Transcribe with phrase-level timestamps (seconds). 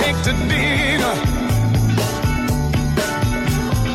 [0.00, 1.14] Take to dinner.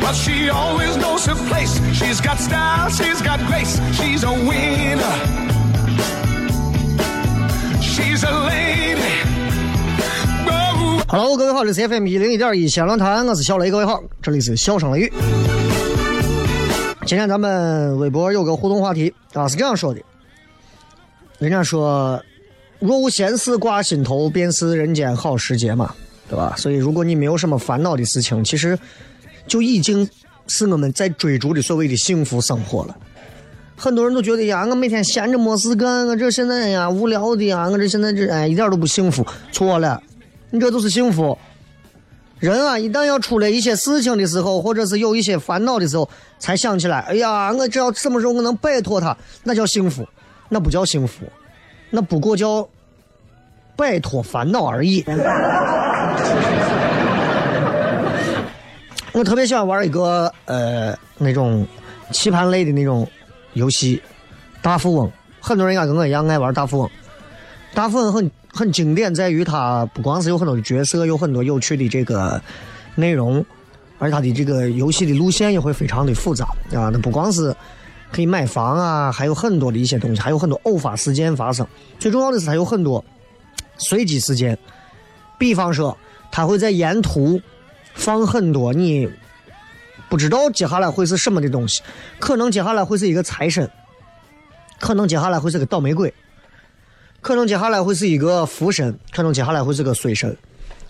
[0.00, 1.80] But she always knows her place.
[1.92, 3.80] She's got style, she's got grace.
[3.98, 5.16] She's a winner.
[7.80, 9.14] She's a lady.
[10.48, 15.12] Oh, Hello，各位好，这是 FM 一零一点一仙论坛，我是小雷，各位好，这里是笑声雷雨。
[17.04, 20.00] 今天咱们微博有个互动话题啊，是这样说的：
[21.38, 22.20] 人家说，
[22.78, 25.94] 若无闲事挂心头，便是人间好时节嘛，
[26.28, 26.54] 对吧？
[26.56, 28.78] 所以，如果你没有什么烦恼的事情，其实
[29.46, 30.08] 就已经
[30.46, 32.96] 是我们在追逐的所谓的幸福生活了。
[33.76, 39.26] 很多人都觉得呀，我每天闲着没事干，我这现在呀无聊的呀，我这现在这哎一点都不幸福。
[39.52, 40.02] 错了，
[40.50, 41.36] 你这都是幸福。
[42.38, 46.08] 人啊，一旦要出了一些事情的时候，或者是有一些烦恼的时候，
[46.38, 50.06] 才想起来，哎呀，我只要什么时候我能摆脱它，那叫幸福，
[50.50, 51.24] 那不叫幸福，
[51.90, 52.68] 那不过叫
[53.76, 55.04] 摆脱烦恼而已。
[59.12, 61.66] 我特别喜欢玩一个呃那种
[62.10, 63.08] 棋盘类的那种
[63.54, 64.02] 游戏，
[64.60, 65.10] 大富翁。
[65.40, 66.90] 很多人应该跟我一样爱玩大富翁。
[67.72, 72.40] 大富翁很很经典，在于它不光是有很多的角色，有很多有趣的这个
[72.94, 73.44] 内容，
[73.98, 76.90] 而且它的这个游戏的路线也会非常的复杂啊。
[76.92, 77.54] 那不光是
[78.12, 81.66] 可以买房啊，还有很多的一些东西，还有很多偶发事件发生。
[81.98, 83.02] 最重要的是，它有很多
[83.78, 84.58] 随机事件，
[85.38, 85.96] 比方说，
[86.30, 87.40] 他会在沿途
[87.94, 89.08] 放很多你
[90.08, 91.82] 不知道接下来会是什么的东西，
[92.18, 93.70] 可能接下来会是一个财神，
[94.78, 96.12] 可能接下来会是个倒霉鬼。
[97.22, 100.36] 可能接下来会是一个福神，可能接下来会是个衰神，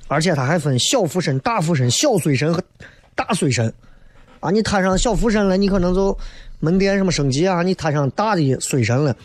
[0.06, 2.62] 而且他还分小福神、大福神、小衰神和
[3.14, 3.72] 大衰神。
[4.40, 6.14] 啊，你摊上小福神了，你可能就
[6.60, 9.16] 门店什么升级啊；你摊上大的衰神了，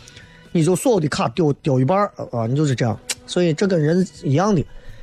[0.52, 1.98] 你就所有的卡丢丢一半
[2.32, 2.98] 啊，你就是这样。
[3.32, 4.62] 所以这跟人一样的，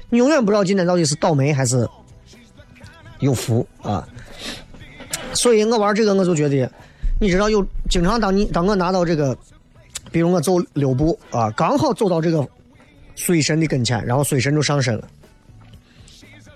[0.10, 1.90] 你永远不知道今天到底是倒霉还是
[3.20, 4.08] 有福啊。
[5.34, 6.72] 所以我玩这个，我就觉得，
[7.20, 9.36] 你知道有经常当你当我拿到这个。
[10.12, 12.48] 比如我走六步啊，刚好走到这个
[13.16, 15.08] 水神的跟前，然后水神就上身了。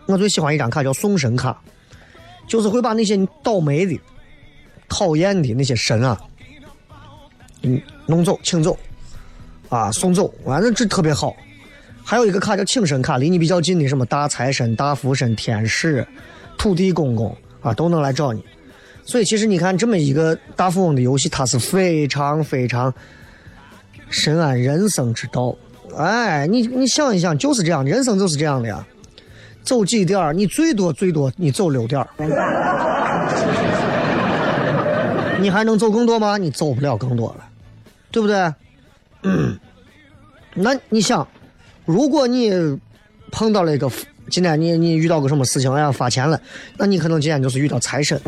[0.07, 1.61] 我最喜欢一张卡叫送神卡，
[2.47, 3.99] 就是会把那些倒霉的、
[4.89, 6.19] 讨厌的那些神啊，
[7.61, 8.75] 嗯，弄走、请走，
[9.69, 11.35] 啊，送走，反正这特别好。
[12.03, 16.05] 还有一个卡叫请神卡，离你比较近的什么大财神、大福神、天使、
[16.57, 18.43] 土地公公啊，都能来找你。
[19.05, 22.93] 所以其实你看这么一个大富翁的游戏，它是非常非常。
[24.09, 25.55] 深谙人生之道，
[25.97, 28.85] 哎，你你想一想，就是这样，人生就是这样的呀。
[29.63, 32.07] 走几点儿，你最多最多你走六点儿，
[35.39, 36.37] 你还能走更多吗？
[36.37, 37.45] 你走不了更多了，
[38.11, 38.53] 对不对？
[39.23, 39.57] 嗯。
[40.53, 41.27] 那你想，
[41.85, 42.51] 如果你
[43.31, 43.89] 碰到了一个
[44.29, 46.39] 今天你你遇到个什么事情，哎呀发钱了，
[46.77, 48.19] 那你可能今天就是遇到财神。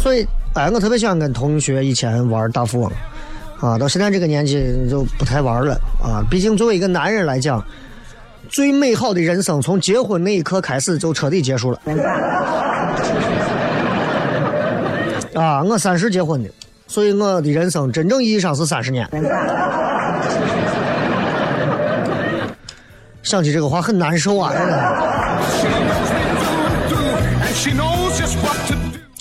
[0.00, 0.26] 所以。
[0.54, 2.92] 哎，我特别喜欢跟同学以前玩大富翁，
[3.58, 6.22] 啊，到现在这个年纪就不太玩了啊。
[6.30, 7.60] 毕竟作为一个男人来讲，
[8.48, 11.80] 最美好的人生从结婚那一刻开始就彻底结束了。
[15.34, 16.48] 啊，我三十结婚的，
[16.86, 19.04] 所以我的人生真正意义上是三十年。
[23.24, 24.52] 想起这个话很难受啊！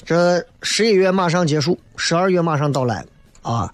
[0.05, 3.05] 这十一月马上结束，十二月马上到来
[3.41, 3.71] 啊！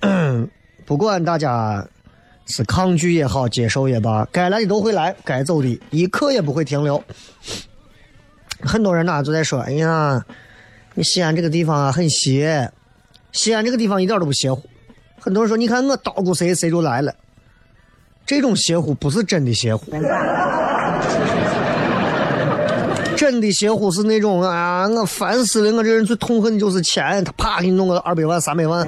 [0.84, 1.84] 不管大家
[2.46, 7.02] 是抗拒也好，接受也罢，该来的都会来，该走的一刻也不会停留。
[8.60, 10.22] 很多人呐都在说：“哎呀，
[10.94, 12.70] 你西安这个地方啊很邪，
[13.32, 14.62] 西安这个地方一点都不邪乎。”
[15.18, 17.12] 很多人说：“你看我捣鼓谁，谁就来了。”
[18.26, 19.92] 这种邪乎不是真的邪乎。
[23.16, 25.76] 真的邪乎是那种啊，我烦死了！
[25.76, 28.86] 我这人最痛恨的就是钱，他啪给你弄个二百万、三百万。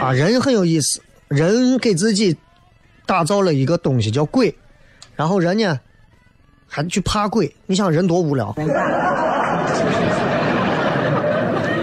[0.00, 2.36] 啊，人很有意思，人给自己
[3.04, 4.54] 打造了一个东西叫鬼，
[5.16, 5.80] 然后人呢
[6.68, 8.54] 还去怕鬼，你想人多无聊？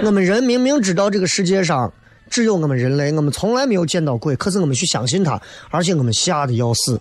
[0.03, 1.91] 我们人明明知道这个世界上
[2.36, 5.42] 只有我们人类，我们从来没有见到鬼，可是我们去相信它，
[5.72, 7.00] 而且我们吓得要死。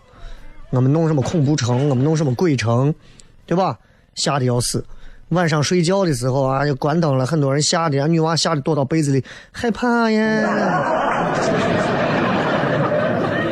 [0.71, 2.95] 我们弄什么恐怖城，我们弄什么鬼城，
[3.45, 3.77] 对吧？
[4.15, 4.85] 吓得要死。
[5.31, 10.49] 晚上睡觉的时候啊，就关灯了，很多人吓得，女娃吓得躲到被子里，害怕呀。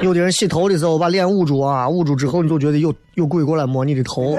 [0.02, 4.38] 有的人洗头的时候把脸捂住啊，捂住之后你就觉得有有鬼过来摸你的头。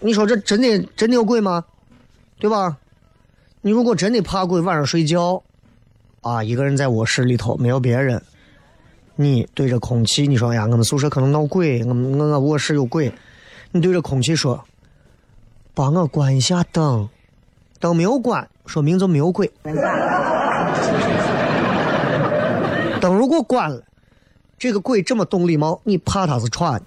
[0.00, 1.64] 你说这真的真的有鬼吗？
[2.40, 2.76] 对吧？
[3.66, 5.42] 你如果真的怕鬼，晚上睡觉，
[6.20, 8.22] 啊，一个人在卧室里头没有别人，
[9.16, 13.12] 你对着空气，你说哎呀，我们宿舍可能闹鬼，我们我我卧室有鬼，
[13.72, 14.64] 你对着空气说，
[15.74, 17.08] 帮我关一下灯，
[17.80, 19.50] 灯没有关，说明就没有鬼。
[23.00, 23.82] 灯如果关了，
[24.56, 26.80] 这个鬼这么懂礼貌，你怕他是串，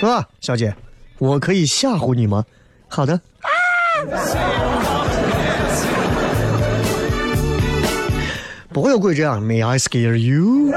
[0.00, 0.74] 是吧，小姐？
[1.20, 2.44] 我可以吓唬你吗？
[2.88, 3.12] 好的。
[3.14, 3.48] 啊！
[8.72, 10.72] 不要跪这样，May I scare you？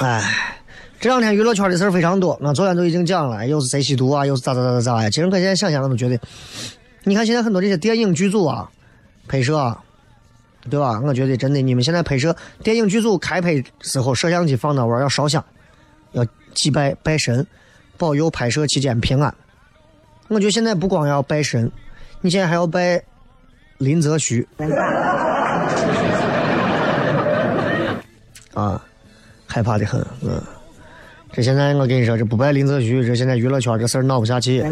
[0.00, 0.22] 哎，
[1.00, 5.08] 这两天娱乐圈的事儿非常多，那昨天都已经讲了，又是谁吸毒啊，又是咋咋咋咋咋呀？
[5.08, 6.18] 其实我现在想想，我都觉得
[7.04, 8.68] 你看现在很多这些电影剧组啊，
[9.28, 9.78] 拍摄啊，
[10.70, 11.00] 对吧？
[11.04, 15.44] 我觉得真的，你们现在拍摄电影剧组开拍时候，摄像机放那玩要烧香，
[16.12, 17.46] 要祭拜拜神，
[17.98, 19.34] 保佑拍摄期间平安。
[20.28, 21.70] 我觉得现在不光要拜神，
[22.22, 23.02] 你现在还要拜
[23.76, 24.48] 林则徐
[28.54, 28.82] 啊，
[29.46, 30.42] 害怕的很，嗯。
[31.32, 34.62] 这现在我跟你说，这不拜林则徐，这现在娱乐圈这事儿闹不下去。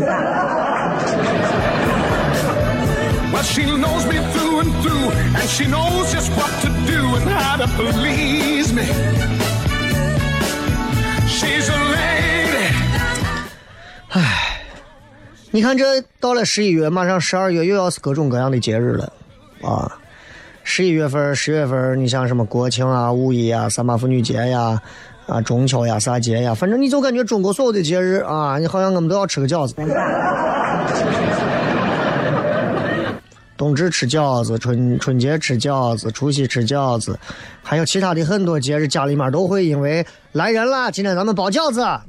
[5.52, 8.84] She knows just what to do and how to please me.
[11.28, 12.72] She's a lady.
[15.50, 19.12] 你看，这到了十一月，马上十二月又要是各种各样的节日了，
[19.62, 19.93] 啊！
[20.64, 24.81] 十一月份、十月份，你像什么国庆啊、五一啊、三八妇女节呀、
[25.26, 29.74] 啊中秋呀、啥节呀，反正你就感觉中国所有的节日啊，你好像我们都要吃个饺子。
[33.56, 37.18] 冬至吃饺子，春春节吃饺子，除夕吃饺子，
[37.62, 42.02] 还有其他的很多节日，家里面都会因为来人了，今天咱们包饺子啊。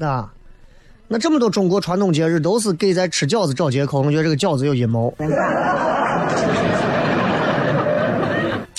[1.07, 5.13] 那这么多中国传统节日都是给在吃饺子找借口，我觉得这个饺子有阴谋。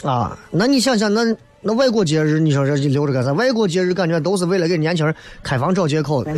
[0.03, 1.23] 啊，那你想想，那
[1.61, 3.33] 那外国节日，你说这留着干啥？
[3.33, 6.25] 外国节日感觉都是为了给年轻人开房找借口。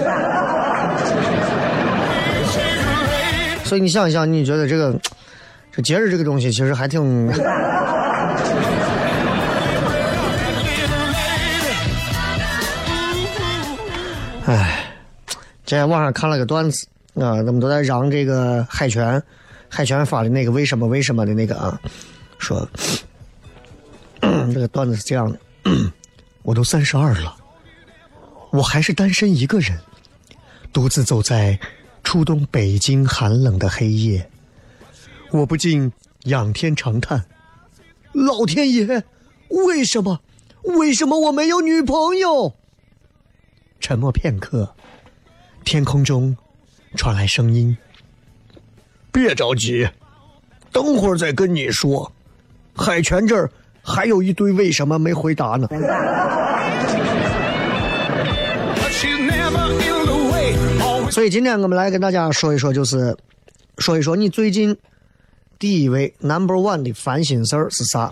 [3.65, 4.95] 所以你想一想，你觉得这个
[5.77, 7.29] 这节日这个东西，其实还挺
[14.47, 14.83] 哎。
[15.67, 19.21] 今天网上看了个段子啊，他们都在嚷这个海泉，
[19.69, 21.79] 海泉发的那个为什么为什么的那个啊，
[22.39, 22.67] 说
[24.21, 25.39] 这个段子是这样的，
[26.43, 27.35] 我都三十二了，
[28.51, 29.77] 我还是单身一个人，
[30.73, 31.59] 独自走在
[32.05, 34.31] 初冬北京寒冷的黑夜，
[35.37, 35.93] 我不禁
[36.25, 37.25] 仰天长叹：
[38.13, 39.05] 老天爷，
[39.49, 40.21] 为什么？
[40.63, 42.55] 为什么我没有女朋友？
[43.79, 44.75] 沉默片刻。
[45.65, 46.37] 天空中
[46.95, 47.77] 传来声音
[49.13, 49.89] ：“别着急，
[50.73, 52.11] 等会儿再跟你说。
[52.75, 53.51] 海泉这儿
[53.83, 55.69] 还有一堆为什么没回答呢？”
[61.11, 63.17] 所以今天我们来跟大家说一说，就是
[63.79, 64.77] 说一说你最近
[65.59, 68.11] 第一位 number one 的烦心事儿是啥？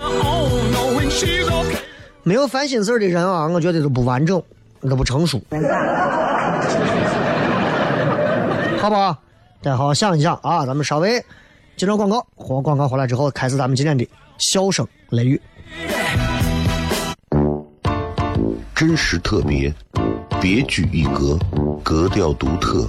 [2.22, 4.42] 没有烦心事儿的人啊，我觉得都不完整，
[4.88, 5.38] 都不成熟，
[8.80, 9.14] 好不好？
[9.62, 11.22] 大家好好想一想啊，咱们稍微
[11.76, 14.08] 接着广告，和广告回来之后，开始咱们今天的
[14.38, 15.38] 笑声雷雨。
[18.74, 19.72] 真实特别，
[20.40, 21.38] 别具一格，
[21.82, 22.88] 格调独特，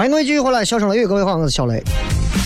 [0.00, 1.84] 欢迎各位继续回来，笑声雷雨，各位好，我是小雷。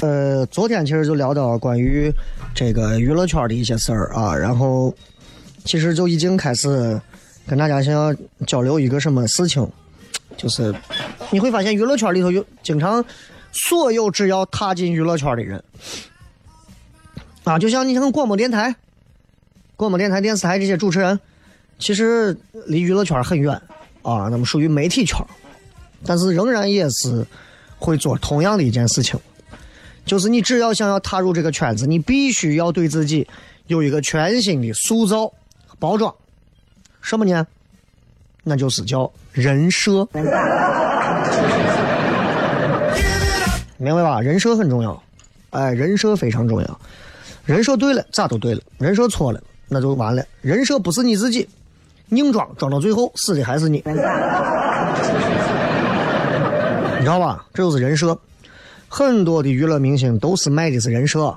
[0.02, 2.12] 呃，昨天其实就聊到关于
[2.52, 4.92] 这个娱乐圈的一些事儿啊，然后
[5.64, 7.00] 其实就已经开始
[7.46, 8.12] 跟大家想要
[8.44, 9.64] 交流一个什么事情，
[10.36, 10.74] 就是
[11.30, 13.04] 你会发现娱乐圈里头有经常
[13.52, 15.62] 所有只要踏进娱乐圈的人
[17.44, 18.74] 啊，就像你像广播电台、
[19.76, 21.20] 广播电台、电视台这些主持人，
[21.78, 23.54] 其实离娱乐圈很远
[24.02, 25.24] 啊，那么属于媒体圈。
[26.06, 27.26] 但是仍然也是
[27.84, 29.20] 会做同样的一件事情，
[30.06, 33.28] 就是你只要想要踏入这个圈子，你必须要对自己
[33.66, 35.30] 有一个全新的塑造、
[35.78, 36.12] 包装。
[37.02, 37.46] 什么呢？
[38.42, 40.06] 那就是叫人设，
[43.78, 44.20] 明白吧？
[44.20, 45.02] 人设很重要，
[45.50, 46.80] 哎，人设非常重要。
[47.44, 50.24] 人设对了，咋都对了；人设错了，那就完了。
[50.40, 51.46] 人设不是你自己，
[52.08, 53.82] 硬装装到最后，死的还是你。
[57.04, 57.44] 你知道吧？
[57.52, 58.18] 这就是人设。
[58.88, 61.36] 很多的娱乐明星都是卖的是人设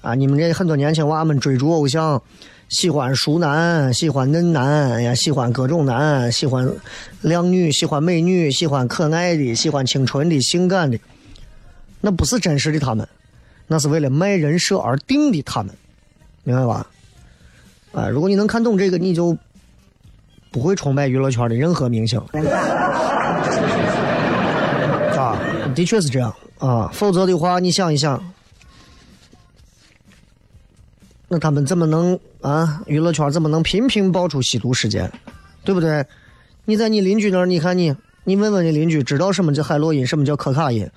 [0.00, 0.14] 啊！
[0.14, 2.22] 你们这很多年轻娃们追逐偶像，
[2.68, 6.72] 喜欢熟男，喜欢嫩男，哎呀，喜欢各种男，喜欢
[7.20, 10.96] 靓女，喜欢美女，喜欢可爱的，喜欢清纯的、性感的，
[12.00, 13.08] 那不是真实的他们，
[13.66, 15.74] 那是为了卖人设而定的他们，
[16.44, 16.86] 明白吧？
[17.90, 19.36] 啊，如果你能看懂这个，你就
[20.52, 22.22] 不会崇拜娱乐圈的任何明星。
[25.76, 28.32] 的确是这样啊，否则的话，你想一想，
[31.28, 32.82] 那他们怎么能啊？
[32.86, 35.12] 娱乐圈怎么能频频爆出吸毒事件，
[35.64, 36.04] 对不对？
[36.64, 40.90] 你在你邻居那儿，你看你，你问问你邻居，知道什么叫海洛因，什么叫可卡因，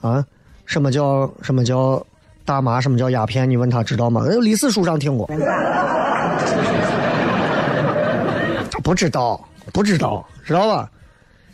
[0.00, 0.24] 啊，
[0.64, 2.02] 什么叫什么叫
[2.46, 3.50] 大麻，什么叫鸦片？
[3.50, 4.24] 你问他知道吗？
[4.40, 5.26] 历史书上听过，
[8.82, 10.90] 不知道，不知道，知道吧？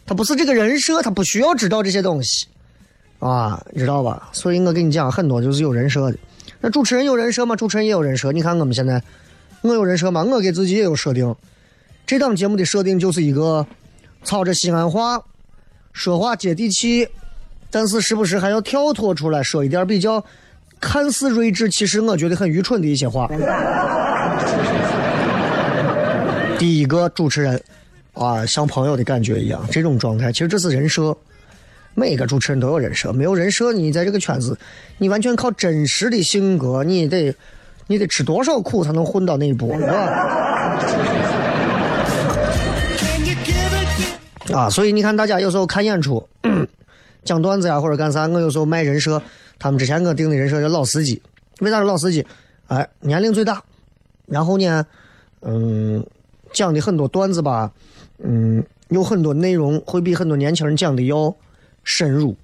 [0.06, 2.46] 他不是这个人设，他不需要知道这些东西，
[3.20, 4.28] 啊，知道吧？
[4.32, 6.18] 所以我跟你讲，很多就是有人设的。
[6.60, 7.54] 那主持人有人设吗？
[7.54, 8.32] 主持人也有人设。
[8.32, 9.00] 你看我们现在，
[9.60, 10.24] 我有人设吗？
[10.24, 11.32] 我给自己也有设定。
[12.06, 13.64] 这档节目的设定就是一个
[14.24, 15.22] 操着西安话，
[15.92, 17.06] 说话接地气，
[17.70, 20.24] 但是时不时还要跳脱出来说一点比较
[20.80, 23.28] 看似睿智，其实我觉得很愚蠢的一些话。
[26.58, 27.62] 第一个主持人。
[28.12, 31.16] 啊，像朋友的感觉一样，这种状态其实这是人设。
[31.94, 34.56] 每个主持人都有人设，没有人设，你在这个圈子，
[34.98, 37.34] 你完全靠真实的性格，你得，
[37.86, 39.92] 你得吃多少苦才能混到那一步， 是吧？
[44.52, 46.26] 啊，所以你看，大家有时候看演出，
[47.24, 49.20] 讲段子呀或者干啥，我有时候卖人设，
[49.58, 51.20] 他们之前给我定的人设叫老司机，
[51.60, 52.26] 为啥是老司机？
[52.68, 53.62] 哎，年龄最大，
[54.26, 54.86] 然后呢，
[55.42, 56.04] 嗯，
[56.52, 57.70] 讲的很多段子吧，
[58.22, 61.34] 嗯，有很多内容会比很多年轻人讲的要
[61.90, 62.36] 深入，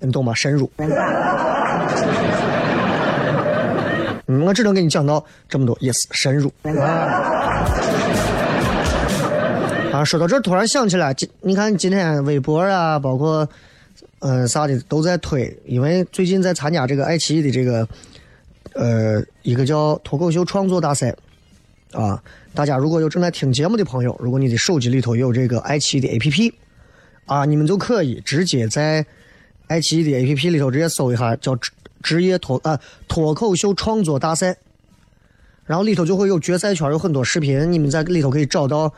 [0.00, 0.34] 你懂吗？
[0.34, 0.70] 深入。
[4.26, 6.52] 嗯，我只能给你讲到这么多，yes，深入。
[9.92, 13.48] 啊，说到这儿，突然想起来，今你看今天微博啊，包括
[14.18, 17.88] 嗯、呃啥的都在推，因为最近在参加这个爱奇艺的这个
[18.74, 21.16] 呃一个叫脱口秀创作大赛
[21.92, 22.22] 啊。
[22.54, 26.52] 大家如果有正在听节目的朋友，如果你的手机里头有这个爱奇艺的 APP
[27.30, 29.06] 啊，你们就可以直接在
[29.68, 31.70] 爱奇艺的 APP 里头直接搜一下叫职
[32.02, 34.56] 职业脱啊脱口秀创作大赛，
[35.64, 38.92] 然后里头就会有决赛圈有很多视频，你们在里头可以找到。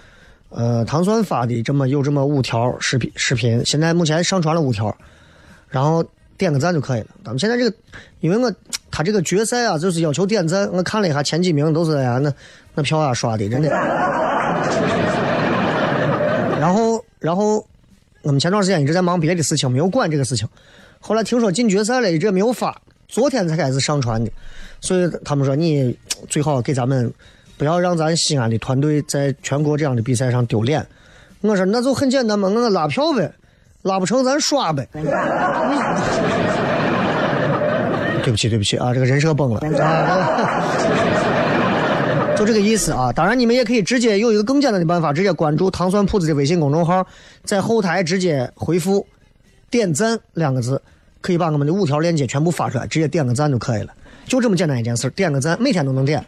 [0.54, 4.94] 呃，糖蒜发的这么有这么五条视频，视频现在目前上传了五条，
[5.70, 6.04] 然后
[6.36, 7.06] 点个赞就可以了。
[7.24, 7.74] 咱们现在这个，
[8.20, 8.52] 因为我
[8.90, 10.70] 他这个决赛啊，就是要求点赞。
[10.70, 12.30] 我看了一下前几名都是呀，那
[12.74, 13.70] 那票啊刷的真的。
[16.60, 17.66] 然后，然后
[18.22, 20.48] 我们前段时间一直在忙别的事情，没有管这个事情。
[21.00, 22.76] 后来听说进决赛了，一直没有发，
[23.08, 24.30] 昨天才开始上传的。
[24.80, 25.96] 所以他们说你
[26.28, 27.12] 最好给咱们。
[27.58, 30.84] 不要让咱西安的团队在全国这样的比赛上丢脸。
[31.42, 33.30] 我说那就很简单嘛，我拉票呗，
[33.82, 34.88] 拉不成咱刷呗。
[38.24, 39.60] 对不起，对不起啊，这个人设崩了。
[42.42, 43.12] 就这个意思啊。
[43.12, 47.06] 当然，你们也可以直接有一个更简单的办法，直接关注糖蒜铺子的微信公众号，
[47.44, 49.06] 在后台直接回复
[49.70, 50.80] “点赞”两个字，
[51.20, 53.94] 可以把我们的五条链接全部发出来，直接点个赞就可以了。
[54.26, 56.24] 就这么简单一件事，点个赞，每天都能点。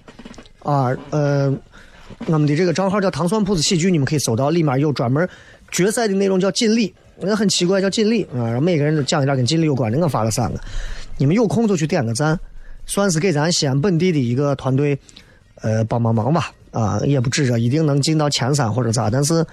[0.62, 1.52] 啊，呃，
[2.26, 5.28] 我们的这个账号叫糖蒜铺子喜剧，你们可以搜到，里面有专门
[5.70, 10.60] 决赛的内容叫锦鲤，那很奇怪叫锦鲤啊，然后每个人都讲一点跟锦鲤有关的，我发了三个，
[11.18, 12.38] 你们有空就去点个赞，
[12.86, 14.98] 算是给咱西安本地的一个团队，
[15.64, 19.44] 呃，帮帮忙吧，啊，也不指着一定能进到前三或者咋，但是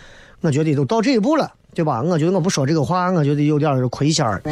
[0.42, 2.02] 我觉得都到这一步了，对吧？
[2.04, 4.42] 我觉得我不说这个话，我觉得有点亏心儿。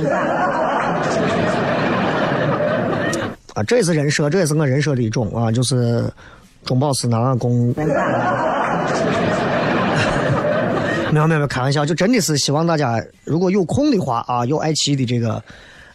[3.54, 6.10] 啊，这也是人设，这也是我人设的一种啊，就是。
[6.66, 7.74] 中饱私囊公，
[11.12, 15.42] 没有没有开玩笑，就真的是希望大家如果有空的话啊，有爱奇艺的这个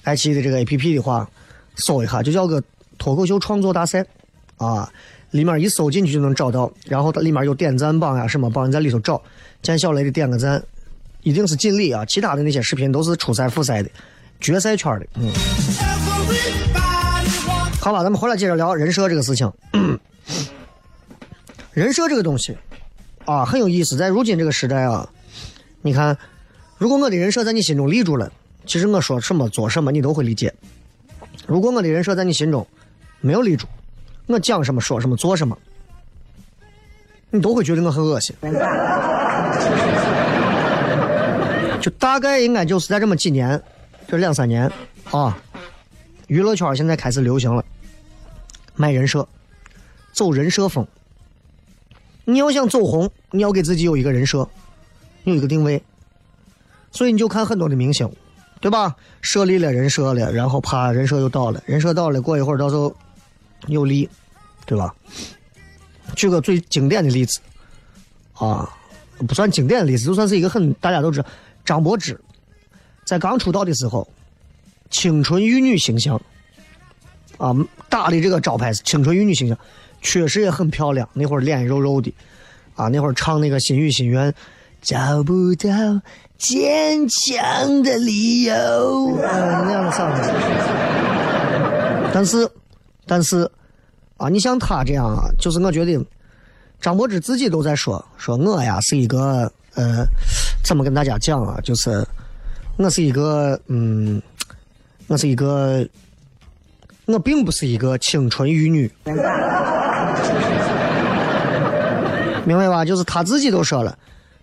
[0.05, 1.29] 爱奇艺的这个 A P P 的话，
[1.77, 2.63] 搜一下就叫个
[2.97, 4.03] 脱口秀创作大赛
[4.57, 4.91] 啊，
[5.35, 9.21] 里面一搜进去就能找到，然后它里面有点赞榜呀什么榜，你在里头找，
[9.63, 10.63] 见小雷的点个赞，
[11.25, 13.91] 一定是锦鲤啊，其他的那些视频都是初赛复赛的，
[14.41, 15.33] 决赛圈的，嗯，
[17.81, 19.51] 好吧，咱们回来接着聊人设这个事情。
[21.73, 22.57] 人设这个东西，
[23.25, 23.97] 啊，很有意思。
[23.97, 25.11] 在如今这个时代啊，
[25.83, 26.17] 你看，
[26.79, 28.31] 如果我的人设在你心中立住了，
[28.67, 30.49] 其实我说什么做什么你都会理解；
[31.45, 32.65] 如果我的人设在你心中
[33.21, 33.67] 没有立住，
[34.27, 35.57] 我讲什么说什么做什么，
[37.31, 38.35] 你都会觉得我很恶心。
[41.81, 43.61] 就大概应该就是在这么几年，
[44.09, 44.71] 这两三年
[45.11, 45.37] 啊，
[46.29, 47.63] 娱乐圈现在开始流行了
[48.75, 49.29] 卖人设，
[50.13, 50.87] 走人设风。
[52.25, 54.49] 你要想走红，你要给自己有一个人设，
[55.25, 55.83] 有一个定位，
[56.91, 58.11] 所以你就看很多的明星，
[58.61, 58.97] 对吧？
[59.21, 62.97] 设立了人设了，然后啪，人设又倒了，人设倒了，过一会儿到时候
[63.69, 64.09] 又立，
[64.67, 64.95] 对吧？
[66.17, 67.41] 举个最经典的例子，
[68.35, 68.69] 啊，
[69.27, 71.29] 不算经典的例子，就算是一个很大家都知道，
[71.65, 72.21] 张柏芝
[73.05, 74.07] 在刚出道的时候，
[74.91, 76.21] 清纯玉女形象，
[77.39, 77.55] 啊，
[77.89, 79.57] 打的这个招牌是清纯玉女形象。
[80.07, 82.13] 确实也很漂亮，那会儿脸肉肉的，
[82.75, 84.35] 啊，那会儿唱那个心语心愿，
[84.83, 85.71] 找不到
[86.37, 89.33] 坚强的理由，啊，
[89.65, 90.31] 那样的嗓子。
[92.13, 92.47] 但是，
[93.07, 93.51] 但是，
[94.17, 96.05] 啊，你像他这样啊，就是我觉得，
[96.81, 100.05] 张柏芝自己都在说，说我呀是一个，呃，
[100.65, 101.61] 怎么跟大家讲啊？
[101.63, 102.07] 就是
[102.77, 104.21] 我是一个，嗯，
[105.07, 105.87] 我是一个，
[107.07, 108.91] 我并不是一个清纯玉女。
[112.47, 112.85] 明白吧？
[112.85, 113.97] 就是他自己都说了，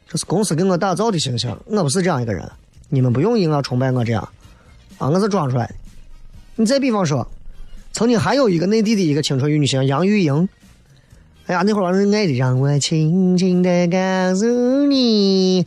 [0.08, 2.50] 这是公司给我打造的形象，我不是这样一个人，
[2.90, 4.28] 你们不用硬要崇拜我这样，
[4.98, 5.76] 啊，我是装出来的。
[6.56, 7.28] 你再比方说，
[7.94, 10.48] 曾经还有一个内地的一个青春玉女星杨钰莹，
[11.46, 15.66] 哎呀，那会儿人爱的让我轻轻的告诉你，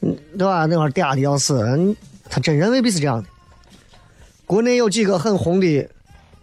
[0.00, 0.66] 嗯，对吧？
[0.66, 1.96] 那会儿嗲的要死，嗯
[2.30, 3.28] 他真人未必是这样的。
[4.46, 5.88] 国内有几个很红的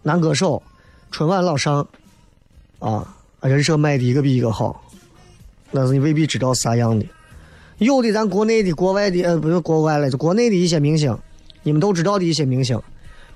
[0.03, 0.61] 男歌手，
[1.09, 1.87] 春晚老上，
[2.79, 4.83] 啊，人设卖的一个比一个好。
[5.71, 7.05] 那是你未必知道啥样的，
[7.77, 11.17] 有的咱国内的、国外的，呃，不是国外了，就国内的一些明星，
[11.63, 12.79] 你们都知道的一些明星，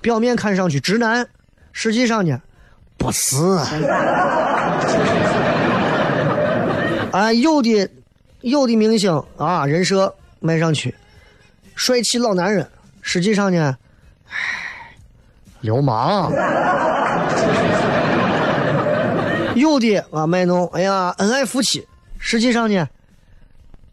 [0.02, 1.28] 表面看上去直男，
[1.74, 2.42] 实际上呢，
[2.98, 3.36] 不是。
[7.12, 7.90] 啊，有的
[8.42, 10.96] 有的明星啊，人设卖上去，
[11.76, 12.68] 帅气老男人，
[13.02, 13.78] 实际上呢，
[14.28, 14.96] 唉，
[15.62, 16.32] 流氓。
[19.56, 22.88] 有的啊卖弄，哎呀，恩爱夫妻，实际上呢，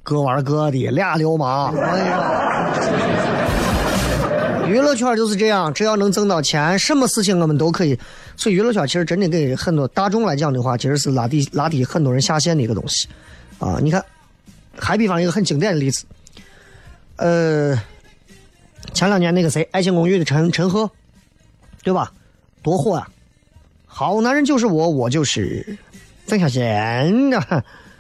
[0.03, 1.75] 各玩各的，俩流氓。
[1.75, 3.30] 哎呀，
[4.71, 7.99] 娱乐圈就是这样，只要能挣到钱，什么事情我们都可以。
[8.37, 13.09] 所以娱乐圈其实真的给很多大众来讲的话，其实是拉低拉低很多人下线的一个东西。
[13.59, 14.03] 啊，你看，
[14.79, 16.05] 还比方一个很经典的例子，
[17.17, 17.77] 呃，
[18.95, 20.91] 前两年那个谁，《爱情公寓》的陈陈赫，
[21.83, 22.13] 对吧？
[22.63, 23.09] 多火呀！
[23.87, 25.77] 好男人就是我，我就是
[26.27, 27.43] 曾小贤呐，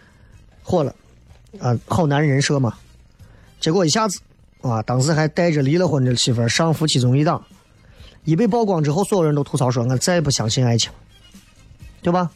[0.62, 0.94] 火了
[1.58, 1.76] 啊！
[1.86, 2.74] 好男人人设嘛。
[3.58, 4.20] 结果一下子
[4.62, 7.42] 啊，当时还带着离了婚的媳妇上夫妻综艺档，
[8.24, 10.92] 一被曝光之后，所有人都吐槽说：“我再也不相信爱情，
[12.02, 12.30] 对吧？”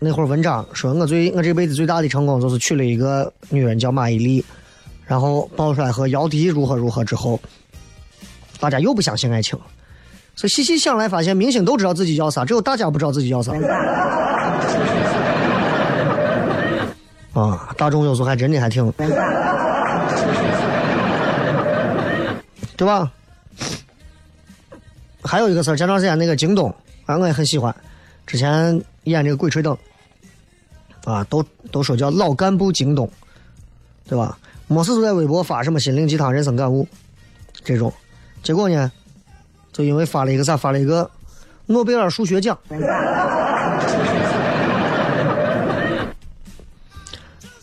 [0.00, 4.44] 那会儿文章说，我最我这辈子最大的成功就是娶了一个女人叫马伊琍，
[5.06, 7.40] 然后爆出来和姚笛如何如何之后，
[8.60, 9.58] 大家又不相信爱情，
[10.34, 13.52] 所以细细想来发现，明星都知道自己要啥，只有大家不知道自己要啥。
[17.32, 18.90] 啊，大众有时候还真的还挺，
[22.76, 23.10] 对吧？
[25.22, 26.72] 还有一个事儿，前段时间那个京东，
[27.06, 27.74] 啊，我也很喜欢，
[28.26, 29.74] 之前演这个《鬼吹灯》。
[31.10, 33.08] 啊，都都说叫老干部京东，
[34.08, 34.36] 对吧？
[34.66, 36.84] 没事就在微博发什么心灵鸡汤、人生感悟
[37.62, 37.94] 这种，
[38.42, 38.90] 结果呢，
[39.72, 41.08] 就因为发了一个啥，发了一个
[41.66, 42.58] 诺贝尔数学奖，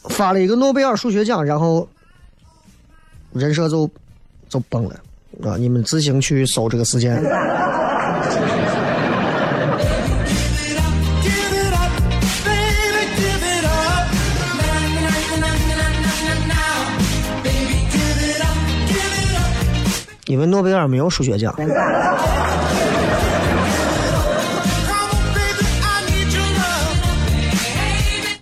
[0.08, 1.86] 发了一个诺贝尔数学奖，然后
[3.34, 3.90] 人设就
[4.54, 4.94] 就崩了
[5.44, 5.58] 啊！
[5.58, 7.20] 你们自行去搜这个事件。
[20.28, 21.52] 因为诺贝尔没有数学奖，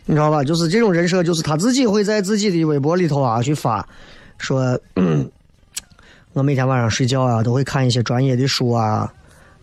[0.06, 0.44] 你知道吧？
[0.44, 3.86] 就是这种人设，就是他自己会在自己的微博里头啊去发，
[4.38, 5.30] 说嗯
[6.34, 9.12] 我每天晚上睡觉啊都会看一些专业的书啊，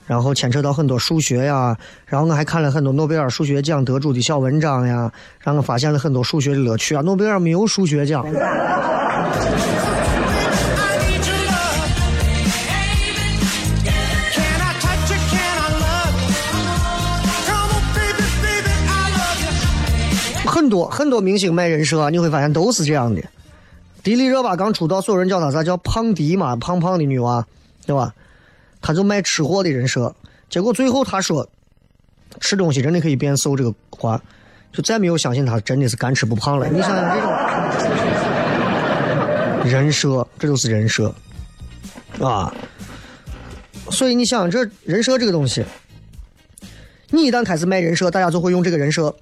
[0.06, 7.00] 然后牵扯到很多数学呀，然后我还看了很多诺贝尔数学奖得主的小文章呀，让我发现了很多数学的乐趣啊。
[7.00, 8.22] 诺贝尔没有数学奖。
[20.44, 23.22] 很多很多明星卖人设，啊你会发现都是这样的。
[24.02, 27.46] 迪丽热巴刚出道，所有人叫她啥叫胖迪嘛，胖胖的女娃，
[27.84, 28.14] 对吧？
[28.80, 30.14] 她就卖吃货的人设，
[30.48, 31.48] 结果最后她说
[32.40, 34.22] 吃东西真的可以变瘦这个话，
[34.72, 36.68] 就再没有相信她真的是干吃不胖了。
[36.68, 37.30] 你想想这种
[39.64, 41.14] 人设，这就是人设
[42.20, 42.54] 啊。
[43.90, 45.64] 所以你想这人设这个东西，
[47.10, 49.14] 你一旦开始卖人设，大家就会用这个人设。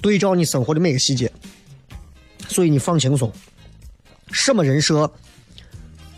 [0.00, 1.30] 对照你生活的每个细节，
[2.48, 3.32] 所以你放轻松，
[4.30, 5.10] 什么人设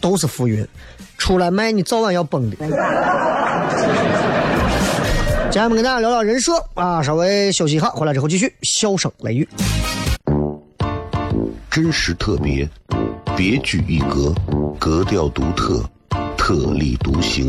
[0.01, 0.67] 都是浮云，
[1.17, 2.57] 出来卖你早晚要崩的。
[5.51, 9.49] 今天我们跟大家聊聊人设啊，稍微休息一下，回来之后继续笑声雷雨，
[11.71, 12.69] 真实特别，
[13.37, 14.35] 别具一格，
[14.81, 15.83] 格调独特，
[16.37, 17.49] 特立独行，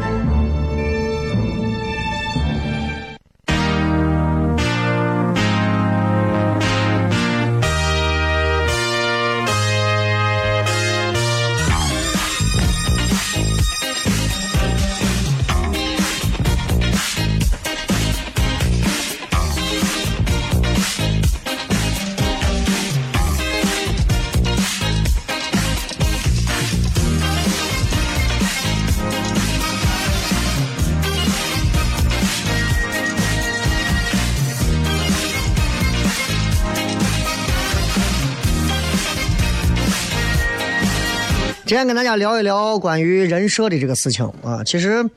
[41.71, 45.09] 今天跟大家聊一聊关于人设的这个事情啊，其实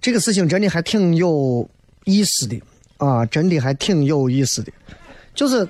[0.00, 1.68] 这个事情真的还挺有
[2.04, 2.62] 意思的
[2.98, 4.70] 啊，真的还挺有意思的。
[5.34, 5.68] 就是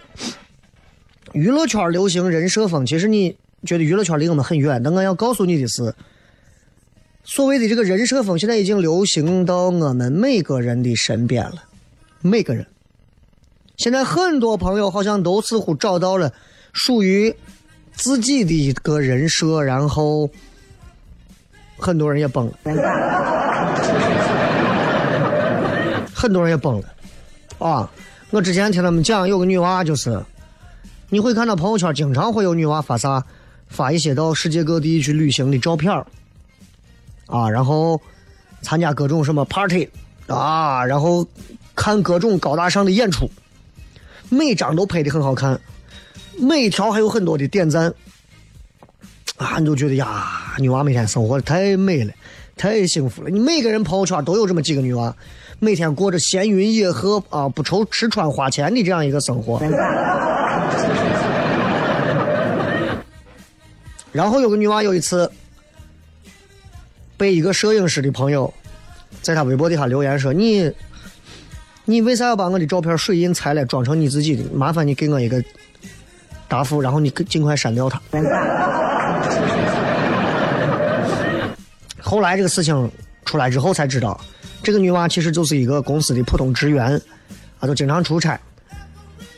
[1.32, 5.94] 娱乐圈流行人设风，其实你觉得娱乐圈离我们很远，但我要告诉你的是，
[7.24, 11.64] 所谓的这个人设风，现在已经流行到我们每个人的身边了，
[12.20, 12.66] 每个人。
[13.78, 16.34] 现在很多朋友好像都似乎找到了
[16.74, 17.34] 属于。
[17.96, 20.28] 自己的一个人设，然后
[21.78, 22.52] 很多人也崩了，
[26.14, 26.88] 很多人也崩了
[27.58, 27.90] 啊！
[28.30, 30.20] 我之前听他们讲，有个女娃就是，
[31.08, 33.24] 你会看到朋友圈经常会有女娃发啥，
[33.68, 35.92] 发一些到世界各地去旅行的照片
[37.26, 38.00] 啊，然后
[38.60, 39.88] 参加各种什么 party
[40.26, 41.26] 啊，然后
[41.74, 43.30] 看各种高大上的演出，
[44.28, 45.58] 每张都拍的很好看。
[46.38, 47.92] 每一条还有很多的点赞，
[49.36, 52.12] 啊，你就觉得呀，女娃每天生活的太美了，
[52.56, 53.30] 太幸福了。
[53.30, 55.14] 你每个人朋友圈都有这么几个女娃，
[55.58, 59.60] 每天过着闲云野鹤啊，不愁吃穿花钱的这样一个生活。
[64.12, 65.30] 然后有个女娃有一次
[67.16, 68.52] 被一个摄影师的朋友
[69.22, 70.70] 在他微博底下留言说：“你，
[71.84, 74.44] 你为啥要把我的照片水印裁了，装成你自己的？
[74.52, 75.42] 麻烦你给我一个。”
[76.54, 78.00] 答复，然后你尽快删掉他。
[82.00, 82.88] 后来这个事情
[83.24, 84.20] 出来之后才知道，
[84.62, 87.00] 这个女娃其实就是一个公司的普通职员，
[87.58, 88.38] 啊，就经常出差，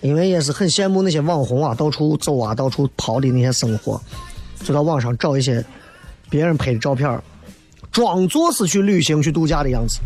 [0.02, 3.98] 因为也是很羡慕那些网红啊，到处走啊，到处跑的那些生活，
[4.62, 5.64] 就到网上找一些
[6.28, 7.18] 别人拍的照片，
[7.90, 10.00] 装作是去旅行去度假的样子。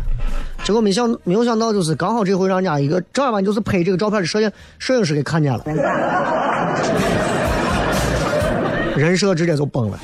[0.63, 5.63] 结果没想没有想到，就是刚好这回让人家一个正儿八经就是拍这个照片的摄影摄影师给看见了。
[8.95, 9.99] 人设直接就崩了，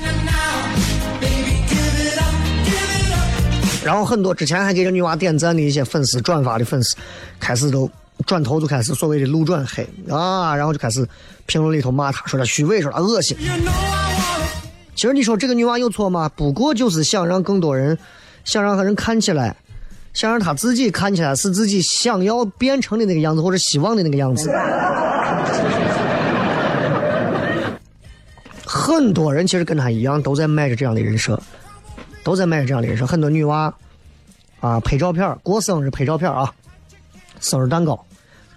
[3.84, 6.96] 然后很多之前还给这女娃点赞的一些粉丝、转发的粉丝，
[7.38, 7.88] 开始都
[8.26, 11.06] 转头就开始所谓的路转黑啊，然后就开始
[11.46, 13.36] 评论里头骂她，说她虚伪，说她恶心。
[14.94, 16.28] 其实你说这个女娃有错吗？
[16.34, 17.96] 不过就是想让更多人，
[18.44, 19.54] 想让人看起来，
[20.14, 24.50] 想让她自己看起来是自己想要变成的那个样子，或者希望的那个样子。
[28.64, 31.40] 很多人其实跟他一样，都在卖着这样的人设，
[32.22, 33.06] 都在卖着这样的人设。
[33.06, 33.72] 很多女娃
[34.60, 36.52] 啊，拍照片过生日拍照片啊，
[37.40, 38.04] 生日蛋糕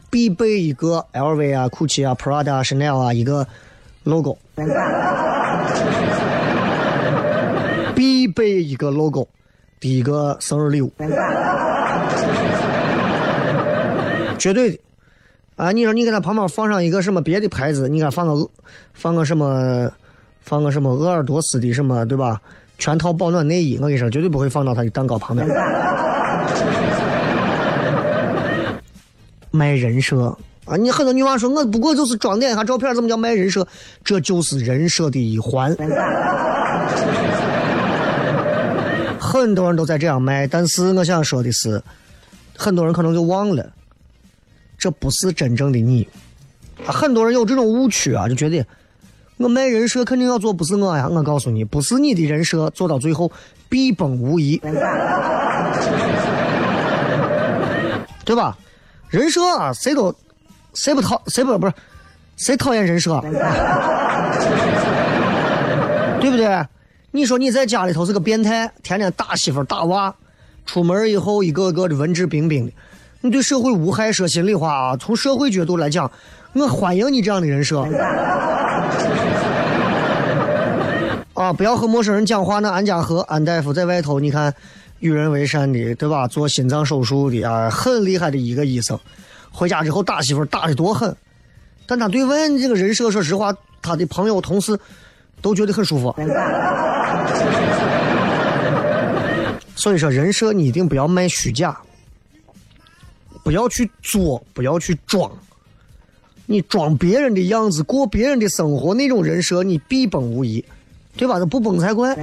[0.10, 3.48] 必备一个 LV 啊、GUCCI 啊、Prada 啊、Chanel 啊一个
[4.04, 4.38] logo，
[7.96, 9.28] 必备一个 logo，
[9.82, 10.94] 第一个生日礼物，
[14.38, 14.80] 绝对的。
[15.58, 17.90] 啊，你说你给他旁边放上一个什么别的牌子？
[17.90, 18.48] 你给他放个
[18.94, 19.92] 放个什么？
[20.44, 22.42] 放个什么鄂尔多斯的什么，对吧？
[22.80, 25.48] 全套保暖内衣，我跟你说，绝对不会放到他的蛋糕旁边。
[29.52, 30.76] 卖人设啊！
[30.78, 33.68] 你很多女娃说，我不过就是装点一下照片，怎么叫卖人设？
[34.04, 35.76] 这就是人设的一环。
[39.40, 41.82] 很多人都在这样卖，但是我想说的是，
[42.58, 43.72] 很多人可能就忘了，
[44.78, 46.06] 这不是真正的你。
[46.86, 48.66] 很多人有这种误区啊，就觉得。
[49.38, 51.08] 我卖人设肯定要做，不是我呀！
[51.10, 53.32] 我告诉你，不是你的人设做到最后
[53.68, 54.56] 必崩无疑，
[58.24, 58.56] 对吧？
[59.10, 60.14] 人设啊，谁都
[60.76, 61.74] 谁不讨谁不不是
[62.38, 63.20] 谁讨厌人设，
[66.22, 66.64] 对不对？
[67.14, 70.16] 你说你在家里头是个变态，天天打媳妇打娃，
[70.66, 72.74] 出门以后一个个的文质彬彬的，
[73.20, 74.10] 你对社会无害。
[74.14, 76.10] 说心里话啊，从社会角度来讲，
[76.54, 77.82] 我欢迎你这样的人设。
[81.34, 81.52] 啊！
[81.52, 82.60] 不要和陌生人讲话。
[82.60, 84.54] 那安家和安大夫在外头，你看，
[85.00, 86.26] 与人为善的，对吧？
[86.28, 88.98] 做心脏手术的啊，很厉害的一个医生。
[89.52, 91.14] 回家之后打媳妇打的多狠，
[91.86, 94.80] 但他对外这个人设，说实话，他的朋友、同事
[95.42, 96.16] 都觉得很舒服。
[99.82, 101.76] 所以说，人设你一定不要卖虚假，
[103.44, 105.32] 不要去作，不要去装。
[106.46, 110.64] 你装别人的样子，过别人的生活，那种人设你必崩无疑，
[111.18, 111.40] 对吧？
[111.40, 112.14] 这不崩才怪，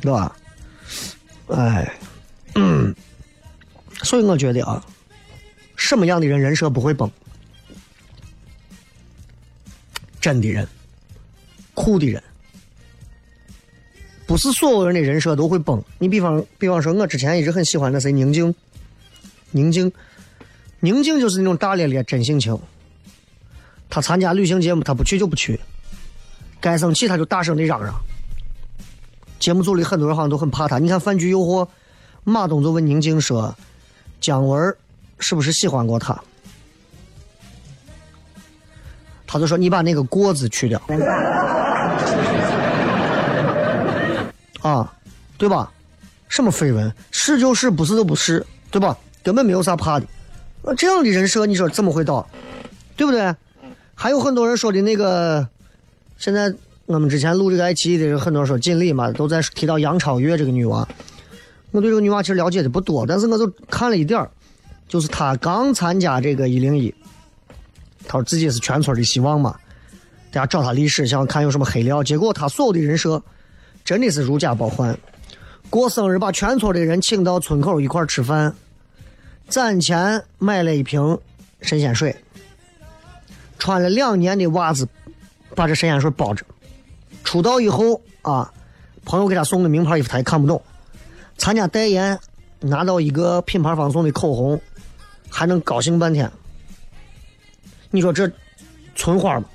[0.00, 0.36] 对吧？
[1.48, 1.92] 哎，
[2.54, 2.94] 嗯，
[4.04, 4.80] 所以我觉得啊，
[5.74, 7.10] 什么样的人人设不会崩？
[10.20, 10.68] 真的人，
[11.74, 12.22] 酷的人，
[14.28, 15.82] 不是所有人的人设都会崩。
[15.98, 18.54] 你比方，比方说，我之前一直很喜欢那谁宁静，
[19.52, 19.90] 宁静，
[20.80, 22.56] 宁静就是那种大咧咧、真性情。
[23.88, 25.58] 他参加旅行节目，他不去就不去，
[26.60, 27.94] 该生气他就大声的嚷嚷。
[29.38, 30.78] 节目组里很多人好像都很怕他。
[30.78, 31.64] 你看《饭局诱惑》，
[32.22, 33.56] 马东就问宁静说
[34.20, 34.76] ：“姜文
[35.18, 36.22] 是不是喜欢过他？”
[39.26, 40.78] 他就说：“你把那个‘过’字去掉。”
[44.68, 44.92] 啊，
[45.36, 45.72] 对吧？
[46.28, 46.92] 什么绯闻？
[47.10, 48.96] 是就是，不是就不是，对吧？
[49.22, 50.06] 根本没有啥怕的。
[50.62, 52.28] 那这样的人设，你说怎么会倒？
[52.96, 53.34] 对不对？
[53.94, 55.48] 还有很多人说的那个，
[56.18, 56.54] 现在
[56.86, 60.86] 我们之前录这个爱奇艺的人，很多人说锦鲤嘛，都在提到杨超越这个女娃。
[61.70, 64.30] 我对这个女娃其实了解的不多，但是我就看了一点儿
[64.86, 66.94] 就是她刚参加这个一零一。
[68.06, 69.54] 他说自己是全村的希望嘛，
[70.32, 72.02] 大家找他历史，想看有什么黑料。
[72.02, 73.22] 结果他所有的人设
[73.88, 74.94] 真的是如假包换。
[75.70, 78.54] 过生日把全村的人请到村口一块吃饭，
[79.48, 81.18] 攒钱买了一瓶
[81.62, 82.14] 神仙水，
[83.58, 84.86] 穿了两年的袜子
[85.54, 86.44] 把这神仙水包着。
[87.24, 88.52] 出道以后啊，
[89.06, 90.62] 朋友给他送的名牌衣服他也看不懂。
[91.38, 92.18] 参加代言
[92.60, 94.60] 拿到一个品牌方送的口红，
[95.30, 96.30] 还能高兴半天。
[97.90, 98.30] 你说这
[98.94, 99.46] 存花吗？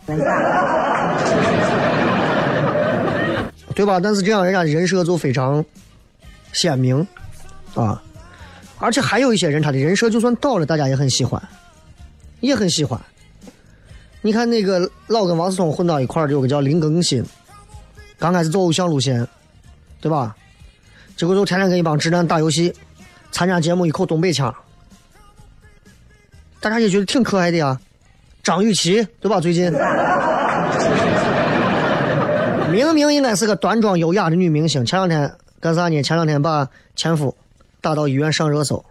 [3.75, 3.99] 对吧？
[3.99, 5.63] 但是这样人家人设就非常
[6.51, 7.05] 鲜明
[7.75, 8.01] 啊，
[8.77, 11.41] 而且还有一些人他的人设就算倒了，大家也很喜欢，
[12.39, 12.99] 也很喜欢。
[14.21, 17.23] 你看那个老跟王思聪混到一块儿，有个叫林更新，
[18.17, 19.27] 刚开始走偶像路线，
[19.99, 20.35] 对吧？
[21.17, 22.73] 结果就天天跟一帮直男打游戏，
[23.31, 24.53] 参加节目一口东北腔，
[26.59, 27.79] 大家也觉得挺可爱的呀。
[28.43, 29.39] 张雨绮对吧？
[29.39, 29.71] 最近
[32.73, 36.01] 明明应该是个端庄优雅的女明星，前两天干啥呢？
[36.01, 37.35] 前两天把前夫
[37.79, 38.83] 打到医院上热搜，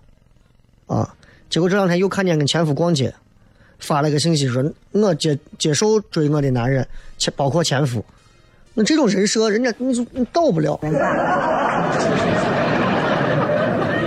[0.86, 1.12] 啊！
[1.50, 3.12] 结果这两天又看见跟前夫逛街，
[3.80, 6.86] 发了个信息说：“我接接受追我的男人，
[7.18, 8.04] 前包括前夫。”
[8.74, 10.78] 那这种人设，人家你就你到不了。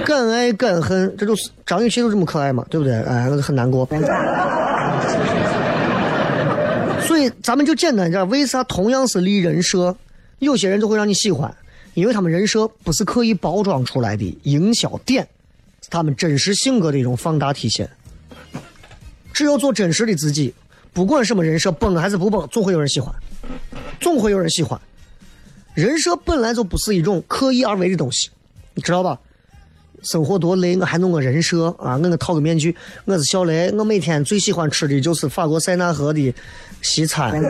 [0.06, 2.94] 敢爱敢恨，这就是张雨绮就这么可爱嘛，对不对？
[3.04, 3.86] 哎，我就很难过。
[7.44, 9.96] 咱们就简单点，为啥同样是立人设，
[10.40, 11.56] 有些人就会让你喜欢？
[11.94, 15.28] 因为他们人设不是刻意包装出来的营销点，
[15.82, 17.90] 是他们真实性格的一种放大体现。
[19.32, 20.54] 只有做真实的自己，
[20.94, 23.14] 不管什么人设崩还是不崩，总会有人喜欢，
[24.00, 24.80] 总会有人喜欢。
[25.74, 28.30] 人设本来就不是一种刻意而为的东西，
[28.74, 29.20] 你知道吧？
[30.06, 32.00] 生活多累，我还弄个人设啊！
[32.02, 36.32] 我我套个面具，我是小雷，我每天最喜欢吃的就是法国塞纳河的
[36.84, 37.32] 西餐。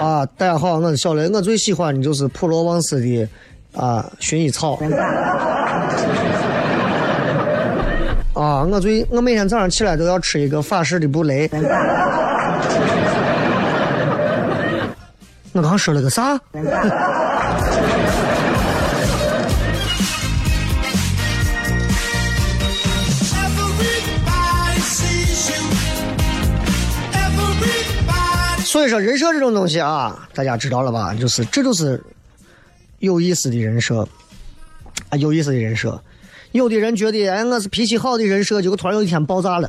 [0.00, 3.28] 啊，大家好，我是小雷，我最喜欢的就是普罗旺斯的
[3.76, 4.78] 啊薰衣草。
[8.32, 11.50] 啊，我最我每天早上起来都要吃一个法式的布雷。
[15.52, 16.40] 我刚说了个啥？
[28.84, 31.14] 以说，人设这种东西啊，大家知道了吧？
[31.14, 32.02] 就是这就是
[32.98, 34.06] 有意思的人设
[35.10, 36.00] 啊，有意思的人设。
[36.52, 39.68] 有的人觉得，哎，我是脾气好的人设，结果突然有一天爆炸了，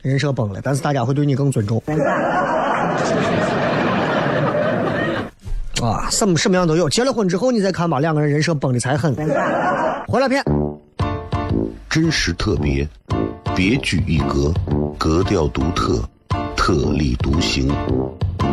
[0.00, 0.60] 人设崩了。
[0.62, 1.82] 但是大家会对你更尊重。
[5.82, 6.88] 啊，什么什么样都有。
[6.88, 9.14] 结了婚之后，你再看吧，两个人人设崩的才狠。
[10.08, 10.42] 回来片，
[11.90, 12.88] 真实特别，
[13.54, 14.54] 别具一格，
[14.98, 16.02] 格调独特，
[16.56, 17.70] 特立独行。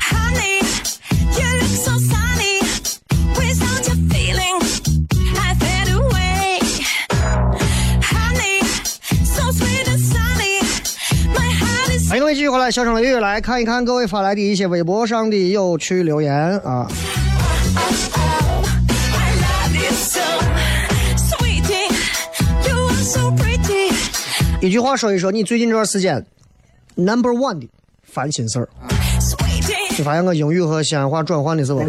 [0.00, 0.60] Honey,
[1.36, 2.60] you look so sunny.
[3.36, 4.56] Without your feeling,
[5.36, 6.58] I fade away.
[8.02, 8.60] Honey,
[9.24, 10.60] so sweet and sunny.
[11.34, 16.88] My heart is 欢迎各位继续回来，笑声雷雨来看一看各位发来的一些微博上的有趣留言啊。
[19.14, 20.20] I love you so,
[21.16, 21.92] sweetie.
[22.68, 23.92] You are so pretty.
[24.60, 26.24] 一句话说一说你最近这段时间
[26.94, 27.68] number one 的
[28.02, 28.68] 烦心事儿。
[29.96, 31.82] 你发现我英语和西安话转换的是不？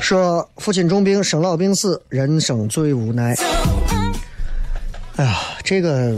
[0.00, 3.34] 说父亲重病，生老病死，人生最无奈。
[3.34, 4.14] Mm,
[5.16, 6.14] 哎呀，这个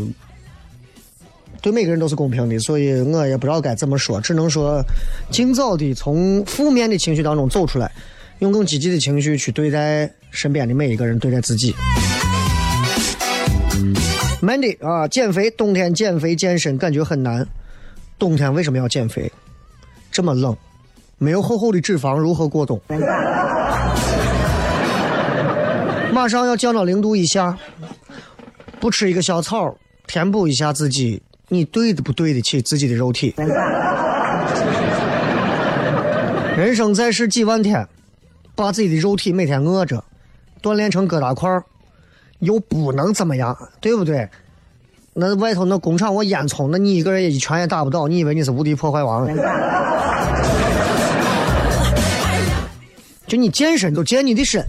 [1.62, 4.84] 对每个人都是公平的，所以我也不知道该怎么说，只能说
[5.30, 7.90] 尽早的从负面的情绪当中走出来，
[8.40, 11.74] 用更积极的情绪去对待身边的每一个人，对待自己。
[14.42, 17.46] Mandy 啊，减肥，冬天减肥健身感觉很难。
[18.18, 19.30] 冬天为什么要减肥？
[20.10, 20.56] 这么冷，
[21.18, 22.80] 没有厚厚的脂肪，如何过冬？
[26.12, 27.56] 马上要降到零度以下，
[28.80, 29.76] 不吃一个小草，
[30.06, 33.34] 填补一下自己，你对的不对得起自己的肉体？
[36.56, 37.86] 人生在世几万天，
[38.56, 40.02] 把自己的肉体每天饿着，
[40.60, 41.64] 锻炼成疙瘩块儿，
[42.40, 44.28] 又不能怎么样，对不对？
[45.14, 49.28] 那外头那工厂我烟囱，那你一个人也一拳也打不到，你以为你是无敌破坏王？
[53.26, 54.64] 就你健身就健你的身，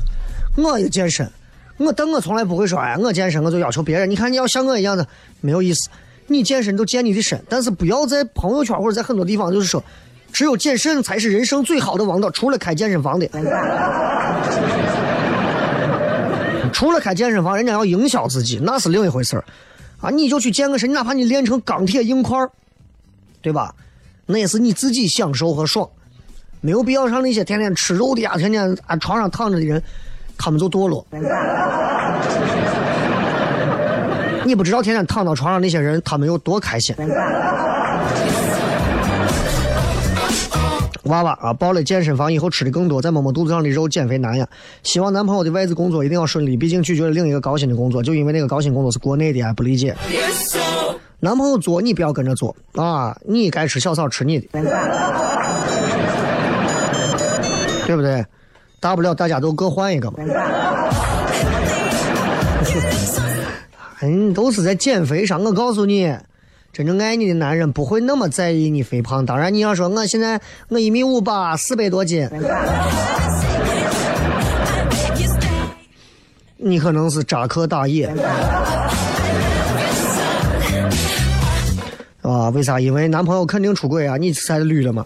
[0.58, 1.32] 我也健身，
[1.78, 5.08] 我但我从来不会说，哎，我健身我就要求别人，你看你要像我一样的，
[5.40, 5.88] 没有意思。
[6.28, 9.84] 你健身就健你的身，但是不要在朋友圈或者在很多地方就是说，
[10.32, 13.30] 只有健身才是人生最好的王道，除了开健身房的。
[16.80, 19.44] 除了开健身房，人家要营销自己，那是另一回事儿
[20.00, 20.10] 啊！
[20.10, 22.50] 你就去健个身，哪怕你练成钢铁硬块儿，
[23.42, 23.76] 对吧？
[24.26, 25.86] 那也是你自己享受和爽，
[26.62, 29.84] 没有必要让那些天天吃肉的呀、天天啊床上躺着的人，
[30.38, 31.06] 他们就堕落。
[34.46, 36.96] 你不知道天天躺到床上那些人，他们有多开心。
[41.04, 44.48] 娃娃啊，报了健身房以后吃的更多，再摸摸肚子上的肉，减肥难呀。
[44.84, 49.96] 希望男朋友的外资工作一定要顺利，毕竟拒绝了另一个高薪的工作，就因为那个高薪工作是国内的，还不理解。
[51.22, 54.48] 男朋友做你不要跟着做啊，你该吃小草吃你的，
[57.86, 58.26] 对不对？
[58.80, 60.18] 大不了大家都各换一个嘛。
[64.02, 65.44] 嗯， 都是在减肥上。
[65.44, 66.16] 我告诉你，
[66.72, 69.26] 真正爱你的男人不会那么在意你肥胖。
[69.26, 70.40] 当然，你要说我现在
[70.70, 72.30] 我一米五八，四百多斤，
[76.58, 78.06] 你可能是扎克大爷。
[82.22, 82.50] 啊？
[82.50, 82.80] 为啥？
[82.80, 84.16] 因为男朋友肯定出轨啊！
[84.16, 85.04] 你才绿了吗？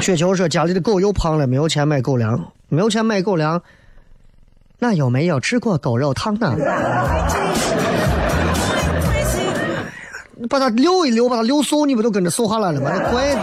[0.00, 3.62] 雪球说家里的狗又胖了，没有钱买狗粮，没有钱买狗粮，
[4.78, 6.56] 那有没有吃过狗肉汤呢？
[10.42, 12.90] 你把它溜一溜，把它溜瘦，你不都跟着瘦下来了吗？
[12.98, 13.40] 那怪的。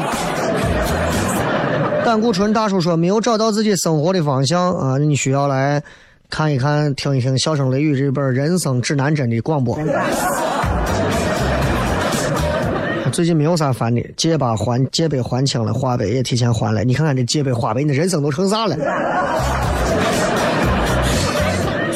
[2.03, 5.81] 胆固醇大叔说没有找到自己生活的方向啊，你需要来
[6.29, 9.79] 看一看、听一听《笑声雷雨》这本人生指南针的广播。
[13.13, 16.83] 最近没有啥烦的，借吧还借呗还清了，花呗也提前还了。
[16.83, 18.75] 你看看这借呗花呗，你的人生都成啥了？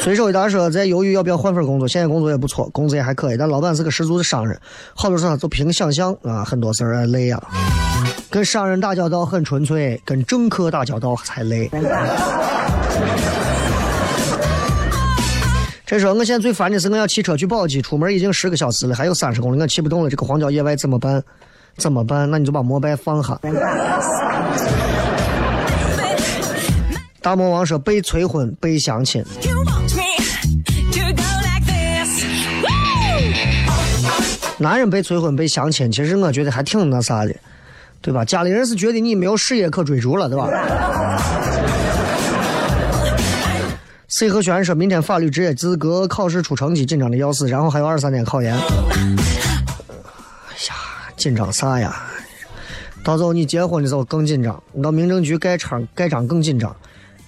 [0.04, 4.60] 随手一大说，在犹豫要不要换份工作，现在工作也不错，工资也还可以，但老板是个十足的商人，
[4.94, 7.42] 好多事儿都凭想象啊，很多事儿累呀、
[8.28, 11.70] 跟商人打交道很纯粹，跟政客打交道才累。
[15.86, 20.10] 这说我现在最烦的是我要骑车去宝鸡，出门已经十个小时了，还有三十公里，我骑不动了。
[20.10, 21.22] 这个荒郊野外怎么办？
[21.78, 22.30] 怎么办？
[22.30, 23.40] 那你就把摩拜放下。
[27.22, 29.24] 大魔王说被催婚、被相亲，
[34.58, 37.34] 男人被催婚、被相亲，其实我觉得还挺那啥的，
[38.00, 38.24] 对吧？
[38.24, 40.48] 家里人是觉得你没有事业可追逐了，对吧
[44.08, 48.54] ？C 和轩说，明天法律职业资格考试出成绩，紧张的要死，然后还有二三天考研。
[48.54, 48.60] 哎
[50.68, 50.74] 呀，
[51.16, 51.96] 紧张啥呀？
[53.02, 56.74] 到时候你结婚的时候更紧张，你到民政局盖章盖章更紧张。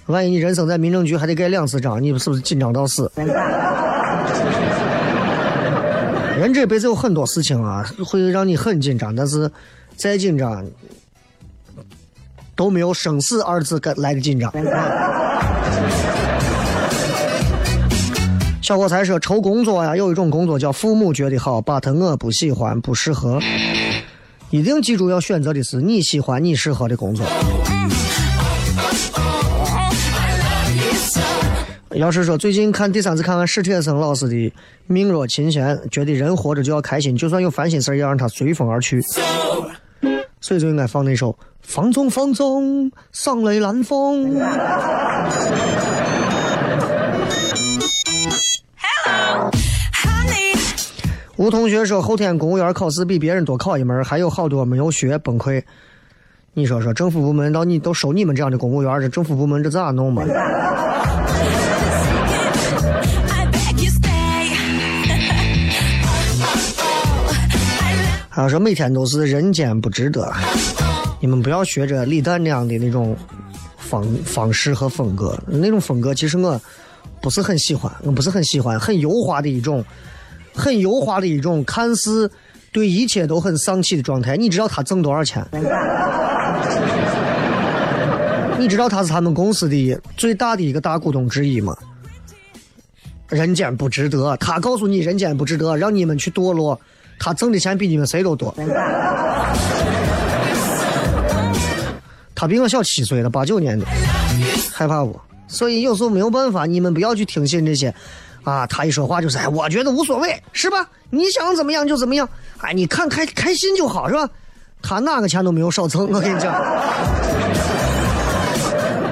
[0.07, 3.11] 万一你人生在民政局还得盖两次章，你是不是紧张到死？
[6.37, 9.51] 人这辈子有很多事情啊，会让你很紧张，但是
[9.97, 10.64] 再紧张
[12.55, 14.53] 都没有生死二字该来的紧张。
[18.61, 23.41] 小伙才说愁工作呀，有一种工作叫父母觉得好，把他我不喜欢不适合。
[24.51, 27.24] 一定记住要选择的是你喜欢你适合的工作。
[31.97, 34.34] 要是说最近看第三次看完史铁生老师的
[34.86, 39.03] 《命若琴弦》，觉得人活着就要开心，就算有烦心事儿，也要让它随风而去。
[40.42, 41.32] 所以就应该放那首
[41.62, 44.34] 《放纵放纵，上雷南风》。
[49.94, 50.59] Honey,
[51.36, 55.62] 吴同学说后天公务员考试比别人多考一门，还有好多没有学，崩溃。
[56.53, 60.22] 你说说，政府部门到你都收你们这样的公务员，这政府部门这咋弄嘛？
[68.37, 70.30] 还有说每天都是人间不值得，
[71.20, 73.16] 你们不要学着李诞那样的那种
[73.78, 76.61] 方方式和风格，那种风格其实我
[77.22, 79.82] 不是很喜欢，我不是很喜欢，很油滑的一种，
[80.55, 82.30] 很油滑的一种，看似
[82.72, 84.37] 对一切都很丧气的状态。
[84.37, 85.43] 你知道他挣多少钱？
[88.59, 91.74] 你知道他是他们公司的最大的一个大股东之一吗？
[93.30, 96.78] 人间不值得，他告诉你人间不值得，让你们去堕落。
[97.18, 98.54] 他挣的钱比你们谁都多。
[102.34, 103.86] 他比我小七岁了，八九年的，
[104.72, 105.18] 害怕不？
[105.48, 107.94] 所以有时候没有办法，你们不要去听信这些，
[108.44, 110.86] 啊，他一说话就是，哎，我觉得无所谓，是吧？
[111.08, 114.28] 你想怎么样就怎么样，哎，你看开开心就好，是吧？
[114.82, 116.54] 他哪个钱都没有少挣，我跟你讲，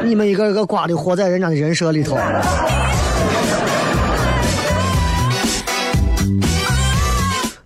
[0.05, 2.19] 你们一个一个瓜的活在人家的人设里头。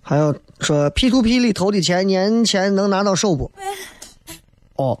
[0.09, 3.51] 还有说 P to P 里投的钱年前能拿到手不？
[4.77, 4.99] 哦。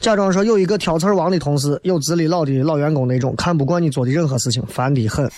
[0.00, 5.30] 假装说有一个挑刺儿王的同事，有资历老的老员工那种，看不惯你做的任何事情，烦得很。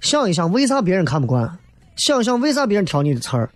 [0.00, 1.58] 想一想，为啥别人看不惯？
[1.96, 3.50] 想想，为啥别人挑你的刺儿？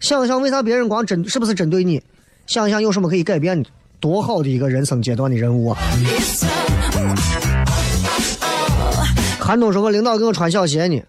[0.00, 2.02] 想想，为啥别人光针是不是针对你？
[2.46, 3.68] 想一想，有什么可以改变的？
[4.00, 5.78] 多好的一个人生阶段的人物啊！
[9.48, 11.02] 韩东说：“我领导给我穿小鞋呢，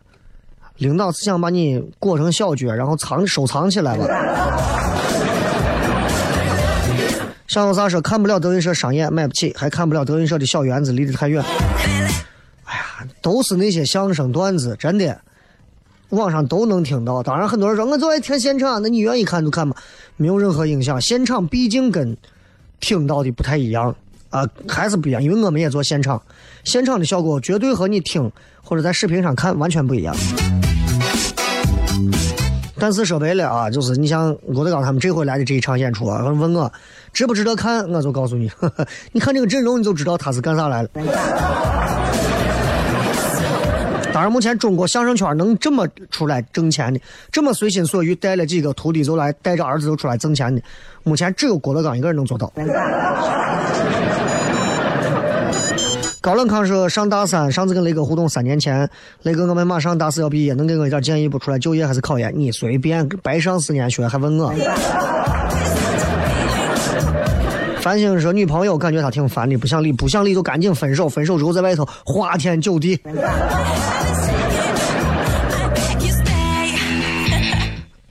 [0.78, 4.06] 领导是想把你裹成小脚，然后藏收藏起来吧。
[7.48, 11.44] ”小有啥说看不了德云社商演买不起，还看不了德云社的小园子离得太远。
[12.64, 15.20] 哎呀，都是那些相声段子，真的，
[16.12, 17.22] 网上都能听到。
[17.22, 19.76] 当然，很多人说我就爱听现场，那你愿意看就看吧，
[20.16, 21.02] 没有任何影响。
[21.02, 22.16] 现场毕竟跟
[22.80, 23.94] 听到的不太一样
[24.30, 26.22] 啊，还是不一样，因为我们也做现场，
[26.64, 30.16] 现场的效果绝对和你听或者在视频上看完全不一样。
[32.82, 36.72] 但是说白了啊，就是你像郭德纲他们这回来的这一场演出啊，问我
[37.12, 40.90] 值不值得看，我就告诉你，呵 呵你看这个阵容，你就知道他是干啥来了。
[44.14, 47.02] 当然，目前中国相声圈能这么出来挣钱的，
[47.32, 50.62] 这么随心所欲带了几个徒弟就来带着儿子就出来挣钱的，
[51.04, 52.52] 目前只有郭德纲一个人能做到。
[56.22, 58.90] 高冷康说上大三，上次跟雷哥互动三年前，
[59.24, 61.40] 雷哥我们马上大四要毕业，能给我一点建议不？
[61.40, 62.34] 出来就业还是考研？
[62.36, 64.54] 你随便，白上四年学还问我？
[67.82, 73.00] 繁星说女朋友感觉他挺烦的，不想理，不想理就赶紧分手，分手之后在外头花天酒地。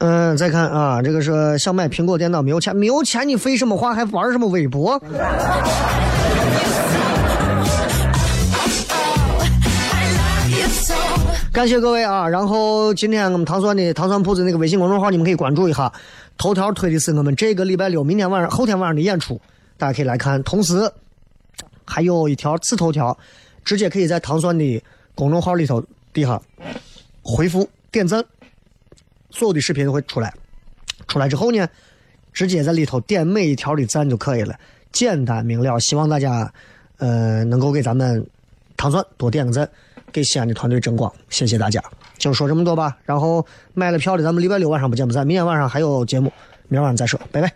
[0.01, 4.99] 嗯，再看啊，这个是想买苹果电脑没有钱，没有钱你废什么话，还玩什么微博？
[11.51, 12.29] 感谢各位啊！
[12.29, 15.91] 然后今天我们糖蒜的糖蒜铺子那个微信公众号，你们可以关注一下。
[16.37, 19.41] 头条推的是我们这个礼拜六、明天晚上、后天晚上的演出，
[19.77, 20.41] 大家可以来看。
[20.43, 20.89] 同时，
[21.85, 23.17] 还有一条次头条，
[23.65, 24.83] 直接可以在糖蒜的
[25.15, 25.83] 公众号里头
[26.13, 26.41] 底下
[27.23, 28.23] 回复点赞，
[29.31, 30.33] 所有的视频都会出来。
[31.09, 31.67] 出来之后呢，
[32.33, 34.55] 直接在里头点每一条的赞就可以了，
[34.93, 35.79] 简单明了。
[35.81, 36.53] 希望大家
[36.99, 38.25] 呃能够给咱们
[38.77, 39.69] 糖蒜多点个赞，
[40.13, 41.83] 给西安的团队争光，谢谢大家。
[42.19, 42.97] 就说这么多吧。
[43.05, 45.27] 然后买了票的，咱们礼拜六晚上不见不散。
[45.27, 46.33] 明天晚上还有节目，
[46.69, 47.53] 明儿晚上再说，拜拜。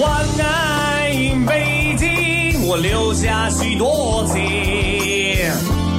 [0.00, 4.40] 晚安北京，我留下许多情。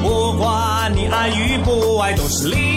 [0.01, 2.70] 不管你爱与不爱，都是历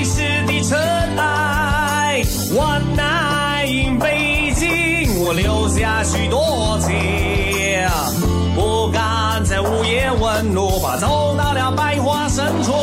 [10.75, 12.74] 问路，怕走到了百花深处。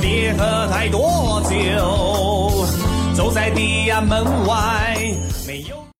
[0.00, 2.66] 别喝太多酒，
[3.14, 4.85] 走在地安门外，